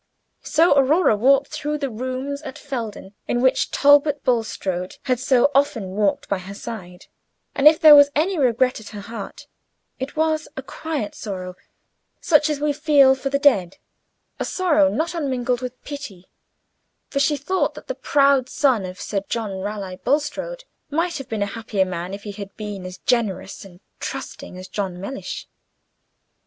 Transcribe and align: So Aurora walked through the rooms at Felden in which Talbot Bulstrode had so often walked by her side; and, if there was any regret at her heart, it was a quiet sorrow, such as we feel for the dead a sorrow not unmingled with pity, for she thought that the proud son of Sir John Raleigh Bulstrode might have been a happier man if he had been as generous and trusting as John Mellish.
So 0.41 0.75
Aurora 0.75 1.15
walked 1.15 1.51
through 1.51 1.77
the 1.77 1.91
rooms 1.91 2.41
at 2.41 2.57
Felden 2.57 3.13
in 3.27 3.39
which 3.39 3.69
Talbot 3.69 4.23
Bulstrode 4.23 4.97
had 5.03 5.19
so 5.19 5.51
often 5.53 5.91
walked 5.91 6.27
by 6.27 6.39
her 6.39 6.55
side; 6.55 7.05
and, 7.53 7.67
if 7.67 7.79
there 7.79 7.93
was 7.93 8.09
any 8.15 8.39
regret 8.39 8.79
at 8.79 8.89
her 8.97 9.01
heart, 9.01 9.45
it 9.99 10.15
was 10.15 10.47
a 10.57 10.63
quiet 10.63 11.13
sorrow, 11.13 11.53
such 12.19 12.49
as 12.49 12.59
we 12.59 12.73
feel 12.73 13.13
for 13.13 13.29
the 13.29 13.37
dead 13.37 13.77
a 14.39 14.43
sorrow 14.43 14.89
not 14.89 15.13
unmingled 15.13 15.61
with 15.61 15.79
pity, 15.83 16.25
for 17.07 17.19
she 17.19 17.37
thought 17.37 17.75
that 17.75 17.85
the 17.87 17.93
proud 17.93 18.49
son 18.49 18.87
of 18.87 18.99
Sir 18.99 19.21
John 19.29 19.59
Raleigh 19.59 19.97
Bulstrode 20.03 20.63
might 20.89 21.19
have 21.19 21.29
been 21.29 21.43
a 21.43 21.55
happier 21.55 21.85
man 21.85 22.15
if 22.15 22.23
he 22.23 22.31
had 22.31 22.57
been 22.57 22.87
as 22.87 22.97
generous 22.97 23.63
and 23.63 23.79
trusting 23.99 24.57
as 24.57 24.67
John 24.67 24.99
Mellish. 24.99 25.47